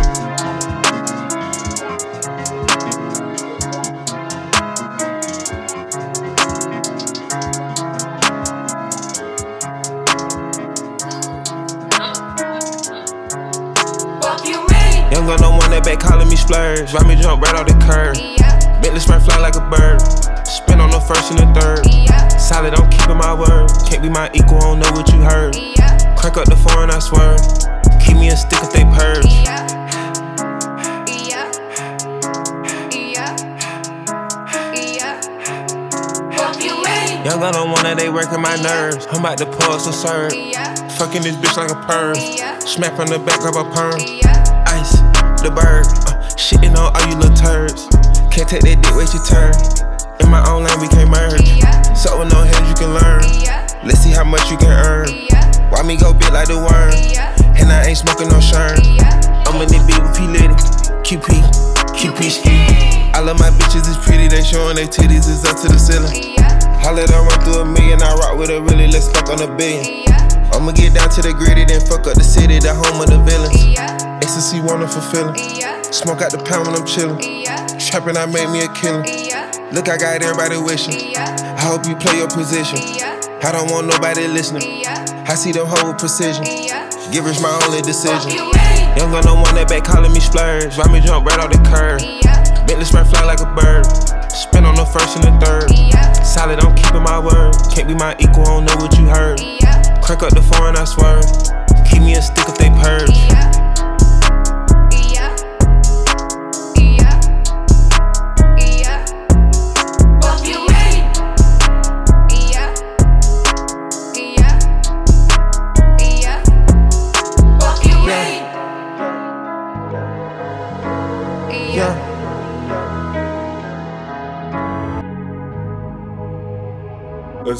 Young 15.11 15.27
gun 15.27 15.41
no 15.41 15.51
one 15.51 15.71
that 15.71 15.83
back 15.85 16.01
calling 16.01 16.29
me 16.29 16.37
splurge. 16.37 16.93
Ride 16.95 17.07
me 17.07 17.17
jump 17.17 17.43
right 17.43 17.55
off 17.55 17.67
the 17.67 17.73
curb. 17.85 18.17
Bentley 18.83 19.01
spray 19.01 19.19
fly 19.19 19.39
like 19.39 19.57
a 19.57 19.69
bird. 19.69 20.20
On 21.11 21.17
first 21.17 21.33
and 21.33 21.41
the 21.41 21.61
third. 21.61 22.41
Solid, 22.41 22.75
I'm 22.75 22.89
keeping 22.89 23.17
my 23.17 23.35
word. 23.35 23.69
Can't 23.89 24.03
be 24.03 24.09
my 24.09 24.31
equal, 24.33 24.59
I 24.59 24.61
don't 24.61 24.79
know 24.79 24.91
what 24.93 25.11
you 25.11 25.21
heard. 25.23 25.55
Crack 26.17 26.37
up 26.37 26.47
the 26.47 26.55
foreign, 26.55 26.91
I 26.91 27.01
swear. 27.01 27.35
Keep 27.99 28.19
me 28.19 28.29
a 28.29 28.37
stick 28.37 28.63
if 28.63 28.71
they 28.71 28.85
purge. 28.85 29.27
Young 37.25 37.41
gun 37.41 37.57
on 37.57 37.71
one 37.73 37.83
that 37.83 37.97
they 37.99 38.09
working 38.09 38.41
my 38.41 38.55
nerves. 38.63 39.07
I'm 39.11 39.21
about 39.21 39.39
to 39.39 39.47
pull 39.47 39.81
some 39.81 39.93
serve. 39.93 40.31
Fucking 40.95 41.23
this 41.23 41.35
bitch 41.37 41.57
like 41.57 41.73
a 41.73 41.81
perm. 41.91 42.15
Smack 42.61 42.95
from 42.95 43.09
the 43.09 43.19
back 43.19 43.41
of 43.43 43.57
a 43.57 43.65
perm. 43.75 43.99
Ice, 44.69 44.95
the 45.43 45.51
bird. 45.51 45.87
Uh, 46.07 46.23
shitting 46.37 46.77
on 46.77 46.95
all 46.95 47.09
you 47.11 47.17
little 47.17 47.35
turds. 47.35 47.89
Can't 48.31 48.49
take 48.49 48.63
that 48.63 48.79
dick, 48.81 48.95
wait 48.95 49.13
your 49.13 49.25
turn. 49.27 49.90
In 50.71 50.79
my 50.79 50.79
own 50.79 50.79
lane, 50.79 50.81
we 50.81 50.89
can't 50.89 51.11
merge. 51.11 51.99
So 51.99 52.19
with 52.19 52.31
no 52.31 52.43
heads, 52.43 52.69
you 52.69 52.75
can 52.75 52.95
learn. 52.95 53.23
Let's 53.83 54.01
see 54.01 54.11
how 54.11 54.25
much 54.25 54.51
you 54.51 54.57
can 54.57 54.71
earn. 54.71 55.09
Why 55.71 55.83
me 55.83 55.97
go 55.97 56.13
big 56.13 56.33
like 56.33 56.49
the 56.49 56.59
worm? 56.59 56.95
And 57.59 57.73
I 57.73 57.87
ain't 57.87 57.99
smoking 57.99 58.29
no 58.29 58.39
shern. 58.39 58.79
I'm 59.47 59.61
in 59.61 59.69
the 59.69 59.83
beat 59.87 59.99
with 59.99 60.15
P 60.15 60.27
Litty. 60.31 60.55
QP, 61.03 61.43
QP 61.99 62.21
ski. 62.31 63.11
I 63.15 63.21
love 63.21 63.39
my 63.39 63.51
bitches, 63.51 63.89
it's 63.89 63.99
pretty. 64.07 64.29
They 64.29 64.43
showing 64.43 64.77
their 64.77 64.87
titties, 64.87 65.27
it's 65.27 65.45
up 65.45 65.59
to 65.63 65.69
the 65.69 65.79
ceiling. 65.79 66.39
I 66.39 66.93
let 66.93 67.11
her 67.11 67.23
run 67.23 67.41
through 67.43 67.63
a 67.63 67.65
million. 67.67 68.03
I 68.03 68.15
rock 68.15 68.39
with 68.39 68.51
a 68.51 68.63
really, 68.63 68.87
let's 68.87 69.09
fuck 69.11 69.29
on 69.29 69.43
a 69.43 69.51
billion. 69.57 70.07
I'ma 70.55 70.73
get 70.73 70.95
down 70.95 71.11
to 71.11 71.23
the 71.23 71.35
gritty, 71.35 71.65
then 71.65 71.81
fuck 71.81 72.07
up 72.07 72.15
the 72.15 72.25
city, 72.25 72.59
the 72.59 72.75
home 72.75 73.01
of 73.03 73.11
the 73.11 73.19
villains. 73.23 73.59
Ecstasy, 74.23 74.61
wonderful 74.61 75.03
feeling. 75.11 75.35
Smoke 75.91 76.23
out 76.23 76.31
the 76.31 76.39
pound 76.39 76.67
when 76.69 76.77
I'm 76.77 76.87
chillin'. 76.87 77.19
Trapping, 77.79 78.17
I 78.17 78.27
made 78.27 78.51
me 78.51 78.63
a 78.63 78.69
killing. 78.73 79.30
Look, 79.73 79.89
I 79.89 79.97
got 79.97 80.21
everybody 80.21 80.59
wishing. 80.59 81.15
I 81.17 81.63
hope 81.63 81.87
you 81.87 81.95
play 81.95 82.19
your 82.19 82.27
position. 82.27 82.79
I 83.43 83.53
don't 83.53 83.71
want 83.71 83.87
nobody 83.87 84.27
listening. 84.27 84.83
I 84.85 85.37
see 85.37 85.53
them 85.53 85.67
hold 85.67 85.87
with 85.87 85.99
precision. 85.99 86.43
Give 87.15 87.25
us 87.27 87.41
my 87.41 87.55
only 87.67 87.81
decision. 87.81 88.35
Young 88.99 89.15
gun, 89.15 89.23
no 89.23 89.39
one 89.39 89.55
that 89.55 89.69
back 89.69 89.85
calling 89.85 90.13
me 90.13 90.19
splurge. 90.19 90.77
Ride 90.77 90.91
me 90.91 90.99
jump 90.99 91.25
right 91.25 91.39
off 91.39 91.55
the 91.55 91.63
curb. 91.71 92.03
Bentley 92.67 92.85
spray 92.85 93.05
fly 93.05 93.23
like 93.23 93.39
a 93.39 93.51
bird. 93.55 93.87
Spin 94.35 94.67
on 94.67 94.75
the 94.75 94.85
first 94.91 95.15
and 95.15 95.23
the 95.23 95.35
third. 95.39 95.71
Solid, 96.27 96.59
I'm 96.59 96.75
keeping 96.75 97.07
my 97.07 97.23
word. 97.23 97.55
Can't 97.71 97.87
be 97.87 97.95
my 97.95 98.19
equal, 98.19 98.43
I 98.43 98.59
don't 98.59 98.65
know 98.67 98.77
what 98.83 98.99
you 98.99 99.07
heard. 99.07 99.39
Crack 100.03 100.27
up 100.27 100.35
the 100.35 100.43
foreign, 100.43 100.75
I 100.75 100.83
swear. 100.83 101.23
Keep 101.87 102.03
me 102.03 102.19
a 102.19 102.23
stick 102.23 102.43
if 102.51 102.59
they 102.59 102.71
purge. 102.83 103.70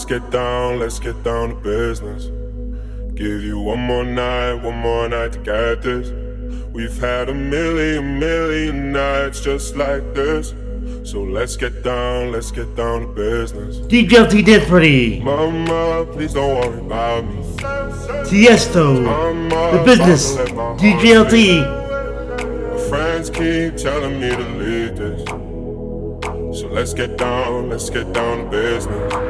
Let's 0.01 0.09
get 0.09 0.31
down, 0.31 0.79
let's 0.79 0.99
get 0.99 1.23
down 1.23 1.51
to 1.51 1.55
business. 1.57 2.31
Give 3.15 3.43
you 3.43 3.61
one 3.61 3.81
more 3.81 4.03
night, 4.03 4.55
one 4.55 4.79
more 4.79 5.07
night 5.07 5.35
to 5.35 5.39
get 5.41 5.83
this. 5.83 6.09
We've 6.73 6.97
had 6.97 7.29
a 7.29 7.35
million, 7.35 8.19
million 8.19 8.93
nights 8.93 9.43
just 9.43 9.77
like 9.77 10.15
this. 10.15 10.55
So 11.05 11.23
let's 11.23 11.59
get 11.59 11.85
down, 11.85 12.33
let's 12.33 12.51
get 12.51 12.75
down 12.77 13.03
to 13.03 13.07
business. 13.09 13.77
Did 13.89 14.67
pretty. 14.69 15.21
Mama, 15.21 16.07
please 16.11 16.33
don't 16.33 16.55
worry 16.55 16.81
about 16.81 17.27
me. 17.27 17.43
Tiesto. 18.25 19.05
The 19.71 19.85
business. 19.85 20.35
DJLT. 20.81 21.61
My 22.73 22.89
friends 22.89 23.29
keep 23.29 23.77
telling 23.77 24.19
me 24.19 24.31
to 24.31 24.49
leave 24.57 24.97
this. 24.97 25.29
So 26.59 26.69
let's 26.69 26.95
get 26.95 27.19
down, 27.19 27.69
let's 27.69 27.91
get 27.91 28.11
down 28.15 28.45
to 28.45 28.51
business. 28.51 29.30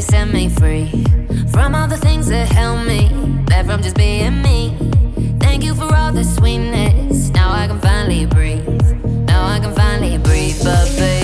you 0.00 0.06
set 0.06 0.28
me 0.28 0.48
free 0.48 0.88
from 1.52 1.74
all 1.74 1.86
the 1.86 1.96
things 1.96 2.26
that 2.28 2.48
held 2.48 2.86
me 2.86 3.10
back 3.44 3.66
from 3.66 3.82
just 3.82 3.96
being 3.96 4.40
me. 4.40 4.74
Thank 5.40 5.62
you 5.62 5.74
for 5.74 5.94
all 5.94 6.10
the 6.10 6.24
sweetness. 6.24 7.28
Now 7.30 7.50
I 7.52 7.66
can 7.66 7.78
finally 7.80 8.24
breathe. 8.24 8.66
Now 9.26 9.44
I 9.46 9.58
can 9.58 9.74
finally 9.74 10.16
breathe, 10.16 10.58
but 10.64 10.86
baby. 10.96 11.19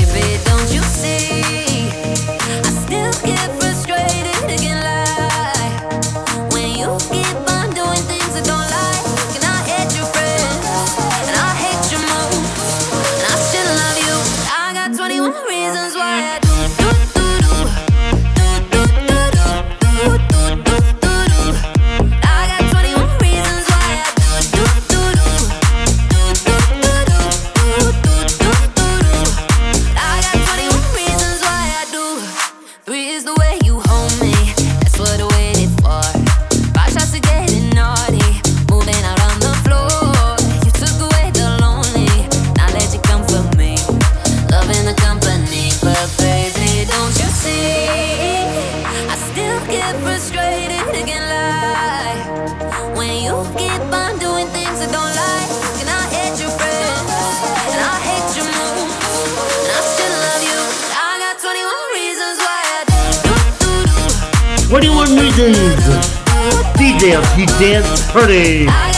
dance, 67.11 67.39
you 67.39 67.47
dance 67.59 68.11
pretty. 68.11 68.96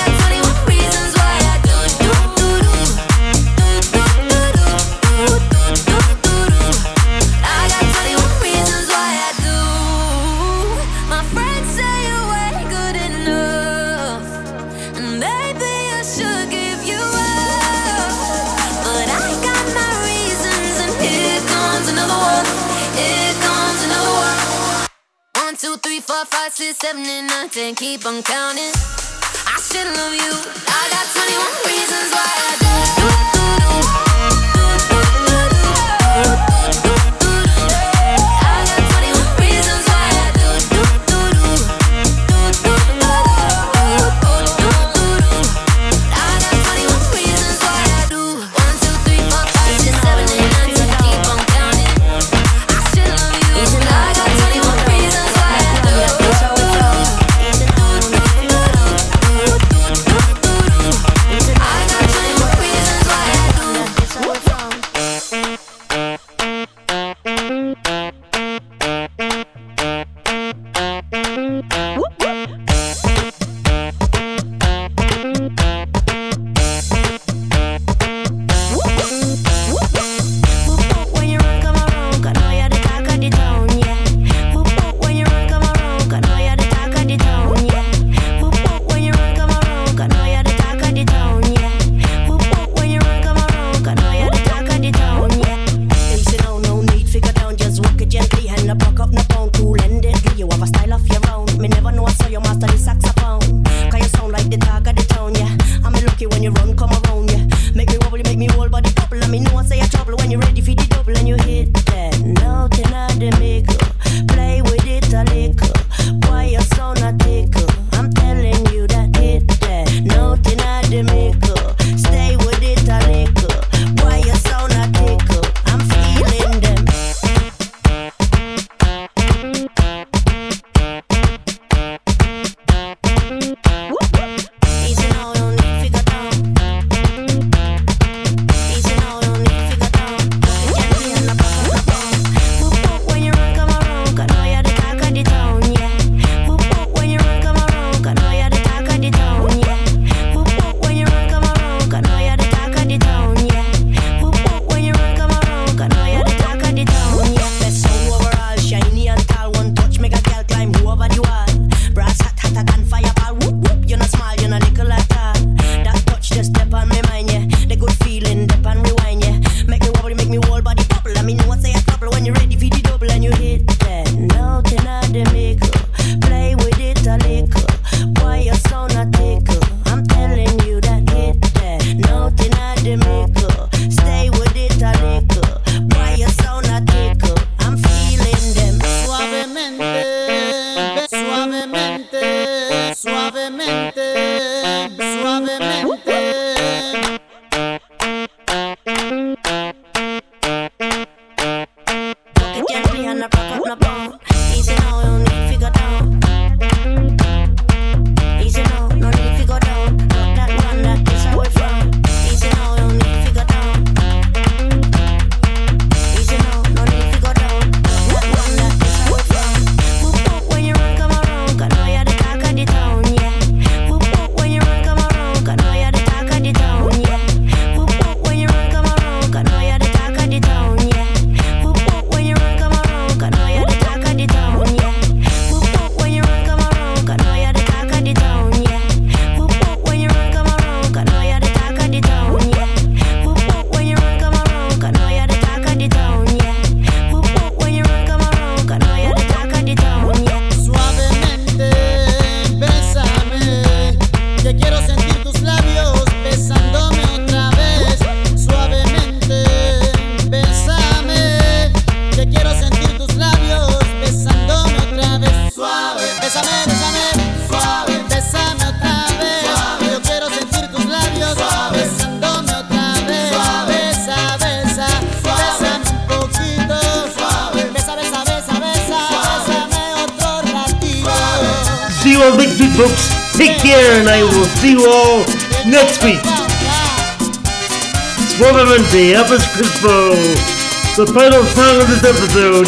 Final 291.13 291.43
song 291.45 291.81
of 291.81 291.89
this 291.89 292.05
episode, 292.05 292.67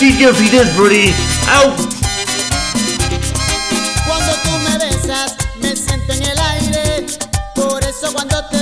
DJ 0.00 0.32
Desperately, 0.50 1.12
out. 1.48 1.76
Cuando 4.06 4.32
tú 4.42 4.50
me 4.64 4.78
besas, 4.78 5.36
me 5.60 5.76
siento 5.76 6.12
en 6.14 6.22
el 6.22 6.38
aire. 6.38 7.06
Por 7.54 7.82
eso 7.84 8.12
cuando 8.12 8.44
te 8.46 8.61